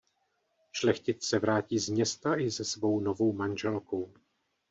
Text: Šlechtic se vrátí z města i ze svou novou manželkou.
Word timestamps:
Šlechtic 0.71 1.23
se 1.25 1.39
vrátí 1.39 1.79
z 1.79 1.89
města 1.89 2.39
i 2.39 2.49
ze 2.49 2.63
svou 2.65 2.99
novou 2.99 3.33
manželkou. 3.33 4.13